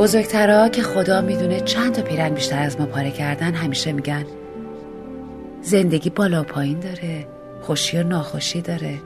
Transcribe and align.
بزرگترها 0.00 0.68
که 0.68 0.82
خدا 0.82 1.20
می‌دونه 1.20 1.60
چند 1.60 1.94
تا 1.94 2.02
پیرن 2.02 2.34
بیشتر 2.34 2.62
از 2.62 2.80
ما 2.80 2.86
پاره 2.86 3.10
کردن 3.10 3.54
همیشه 3.54 3.92
میگن 3.92 4.24
زندگی 5.62 6.10
بالا 6.10 6.40
و 6.40 6.44
پایین 6.44 6.80
داره 6.80 7.26
خوشی 7.62 7.96
و 7.96 8.02
ناخوشی 8.02 8.60
داره. 8.60 8.98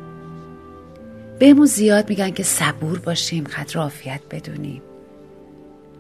بهمون 1.39 1.67
زیاد 1.67 2.09
میگن 2.09 2.31
که 2.31 2.43
صبور 2.43 2.99
باشیم 2.99 3.45
قدر 3.45 3.81
عافیت 3.81 4.21
بدونیم. 4.31 4.83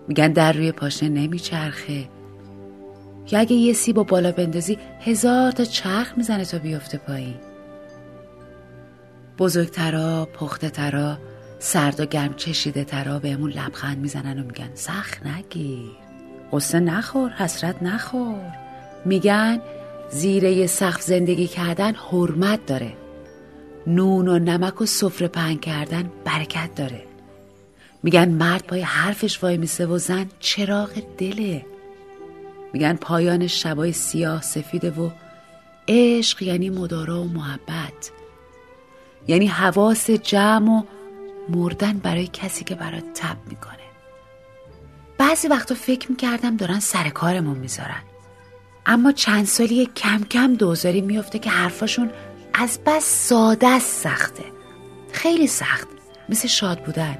میگن 0.08 0.32
در 0.32 0.52
روی 0.52 0.72
پاشنه 0.72 1.08
نمیچرخه. 1.08 2.04
یا 3.30 3.38
اگه 3.38 3.52
یه 3.52 3.72
سیب 3.72 3.98
و 3.98 4.04
بالا 4.04 4.32
بندازی 4.32 4.78
هزار 5.00 5.52
تا 5.52 5.64
چرخ 5.64 6.12
می‌زنه 6.16 6.44
تا 6.44 6.58
بیفته 6.58 6.98
پایین. 6.98 7.36
بزرگترا 9.38 10.28
پخته 10.34 10.70
ترا 10.70 11.18
سرد 11.58 12.00
و 12.00 12.06
گرم 12.06 12.34
چشیده 12.34 12.84
ترا 12.84 13.18
بهمون 13.18 13.50
لبخند 13.50 13.98
می‌زنن 13.98 14.38
و 14.38 14.44
میگن 14.44 14.70
سخت 14.74 15.26
نگیر 15.26 15.90
قصه 16.52 16.80
نخور 16.80 17.30
حسرت 17.30 17.82
نخور. 17.82 18.52
میگن 19.04 19.60
زیره 20.10 20.66
سقف 20.66 21.02
زندگی 21.02 21.46
کردن 21.46 21.94
حرمت 21.94 22.66
داره. 22.66 22.92
نون 23.86 24.28
و 24.28 24.38
نمک 24.38 24.80
و 24.80 24.86
سفره 24.86 25.28
پهن 25.28 25.56
کردن 25.56 26.10
برکت 26.24 26.74
داره. 26.74 27.02
میگن 28.02 28.28
مرد 28.28 28.62
پای 28.66 28.80
حرفش 28.80 29.42
وای 29.42 29.56
میسه 29.56 29.86
و 29.86 29.98
زن 29.98 30.26
چراغ 30.40 30.90
دله. 31.18 31.66
میگن 32.72 32.96
پایان 32.96 33.46
شبای 33.46 33.92
سیاه 33.92 34.42
سفیده 34.42 34.90
و 34.90 35.10
عشق 35.88 36.42
یعنی 36.42 36.70
مدارا 36.70 37.22
و 37.22 37.28
محبت. 37.28 38.10
یعنی 39.28 39.46
حواس 39.46 40.10
جمع 40.10 40.70
و 40.70 40.82
مردن 41.48 41.98
برای 41.98 42.26
کسی 42.26 42.64
که 42.64 42.74
برات 42.74 43.04
تب 43.14 43.36
می‌کنه. 43.48 43.74
بعضی 45.18 45.48
وقتا 45.48 45.74
فکر 45.74 46.10
می‌کردم 46.10 46.56
دارن 46.56 46.80
سر 46.80 47.08
کارمون 47.08 47.58
می‌ذارن. 47.58 48.02
اما 48.86 49.12
چند 49.12 49.44
سالی 49.44 49.86
کم 49.86 50.24
کم 50.30 50.54
دوزاری 50.54 51.00
میفته 51.00 51.38
که 51.38 51.50
حرفاشون 51.50 52.10
از 52.54 52.78
بس 52.86 53.28
ساده 53.28 53.78
سخته. 53.78 54.44
خیلی 55.12 55.46
سخت. 55.46 55.88
مثل 56.28 56.48
شاد 56.48 56.84
بودن. 56.84 57.18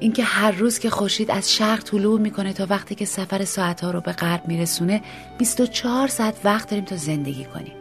اینکه 0.00 0.24
هر 0.24 0.50
روز 0.50 0.78
که 0.78 0.90
خورشید 0.90 1.30
از 1.30 1.52
شرق 1.52 1.82
طلوع 1.82 2.20
می‌کنه 2.20 2.52
تا 2.52 2.66
وقتی 2.70 2.94
که 2.94 3.04
سفر 3.04 3.44
ساعتها 3.44 3.90
رو 3.90 4.00
به 4.00 4.12
غرب 4.12 4.48
میرسونه 4.48 5.02
24 5.38 6.08
ساعت 6.08 6.40
وقت 6.44 6.70
داریم 6.70 6.84
تا 6.84 6.96
زندگی 6.96 7.44
کنیم. 7.44 7.74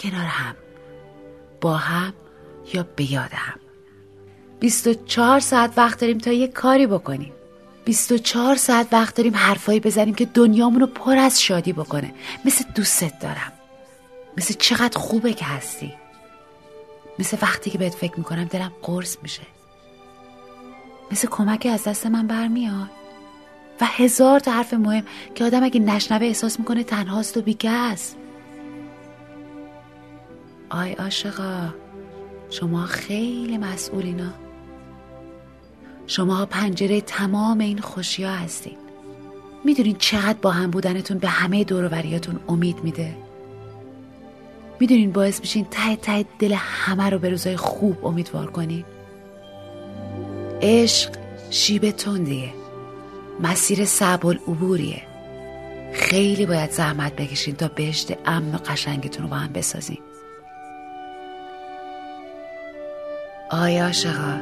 کنار 0.00 0.24
هم. 0.24 0.54
با 1.60 1.76
هم 1.76 2.12
یا 2.74 2.86
به 2.96 3.04
هم. 3.32 3.60
24 4.60 5.40
ساعت 5.40 5.72
وقت 5.76 6.00
داریم 6.00 6.18
تا 6.18 6.32
یه 6.32 6.48
کاری 6.48 6.86
بکنیم. 6.86 7.32
24 7.84 8.56
ساعت 8.56 8.88
وقت 8.92 9.14
داریم 9.14 9.36
حرفایی 9.36 9.80
بزنیم 9.80 10.14
که 10.14 10.24
دنیامونو 10.24 10.86
پر 10.86 11.16
از 11.16 11.42
شادی 11.42 11.72
بکنه. 11.72 12.14
مثل 12.44 12.64
دوستت 12.74 13.18
دارم. 13.20 13.52
مثل 14.36 14.54
چقدر 14.58 14.98
خوبه 14.98 15.32
که 15.32 15.44
هستی. 15.44 15.92
مثل 17.18 17.36
وقتی 17.42 17.70
که 17.70 17.78
بهت 17.78 17.94
فکر 17.94 18.14
می‌کنم 18.16 18.44
دلم 18.44 18.72
قرص 18.82 19.16
میشه. 19.22 19.42
مثل 21.12 21.28
کمکی 21.28 21.68
از 21.68 21.84
دست 21.84 22.06
من 22.06 22.26
برمیاد. 22.26 22.90
و 23.80 23.84
هزار 23.84 24.40
تا 24.40 24.50
حرف 24.50 24.74
مهم 24.74 25.04
که 25.34 25.44
آدم 25.44 25.64
اگه 25.64 25.80
نشنوه 25.80 26.26
احساس 26.26 26.58
می‌کنه 26.58 26.84
تنهاست 26.84 27.36
و 27.36 27.42
بیکس 27.42 28.14
آی 30.70 30.92
عاشقا 30.92 31.74
شما 32.50 32.86
خیلی 32.86 33.58
مسئولینا 33.58 34.32
شما 36.10 36.46
پنجره 36.46 37.00
تمام 37.00 37.58
این 37.58 37.78
خوشی 37.78 38.24
ها 38.24 38.32
هستین. 38.32 38.76
می‌دونین 39.64 39.96
چقدر 39.98 40.38
با 40.42 40.50
هم 40.50 40.70
بودنتون 40.70 41.18
به 41.18 41.28
همه 41.28 41.64
دوروبریاتون 41.64 42.40
امید 42.48 42.84
میده؟ 42.84 43.16
می‌دونین 44.80 45.12
باعث 45.12 45.40
میشین 45.40 45.66
ته 45.70 45.96
ته 45.96 46.24
دل 46.38 46.52
همه 46.58 47.10
رو 47.10 47.18
به 47.18 47.30
روزای 47.30 47.56
خوب 47.56 48.06
امیدوار 48.06 48.50
کنین؟ 48.50 48.84
عشق 50.62 51.10
شیب 51.50 51.90
تندیه. 51.90 52.52
مسیر 53.40 53.84
صعب 53.84 54.26
العبوریه 54.26 55.02
خیلی 55.94 56.46
باید 56.46 56.70
زحمت 56.70 57.16
بکشین 57.16 57.54
تا 57.54 57.68
بهشت 57.68 58.12
امن 58.26 58.54
و 58.54 58.58
قشنگتون 58.58 59.22
رو 59.22 59.28
با 59.28 59.36
هم 59.36 59.52
بسازین. 59.52 59.98
آیا 63.50 63.84
عاشقا 63.84 64.40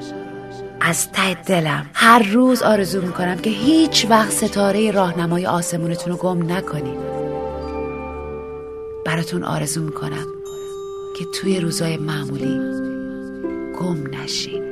از 0.89 1.13
ته 1.13 1.35
دلم. 1.35 1.87
هر 1.95 2.23
روز 2.33 2.63
آرزو 2.63 3.03
می‌کنم 3.03 3.39
که 3.39 3.51
هیچ 3.51 4.07
وقت 4.11 4.31
ستاره 4.31 4.91
راهنمای 4.91 5.47
آسمونتون 5.47 6.13
رو 6.13 6.19
گم 6.19 6.53
نکنید 6.53 6.99
براتون 9.07 9.45
آرزو 9.45 9.83
می‌کنم 9.83 10.27
که 11.19 11.25
توی 11.41 11.61
روزای 11.61 11.97
معمولی 11.97 12.61
گم 13.81 14.07
نشین. 14.17 14.63